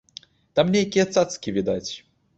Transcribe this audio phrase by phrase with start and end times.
[0.59, 1.91] Там нейкія цацкі відаць.